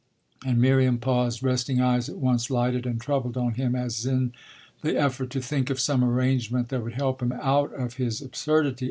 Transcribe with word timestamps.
And 0.43 0.59
Miriam 0.59 0.97
paused, 0.97 1.43
resting 1.43 1.79
eyes 1.79 2.09
at 2.09 2.17
once 2.17 2.49
lighted 2.49 2.87
and 2.87 2.99
troubled 2.99 3.37
on 3.37 3.53
him 3.53 3.75
as 3.75 4.03
in 4.03 4.33
the 4.81 4.99
effort 4.99 5.29
to 5.29 5.41
think 5.41 5.69
of 5.69 5.79
some 5.79 6.03
arrangement 6.03 6.69
that 6.69 6.81
would 6.81 6.93
help 6.95 7.21
him 7.21 7.33
out 7.33 7.71
of 7.75 7.97
his 7.97 8.19
absurdity. 8.19 8.79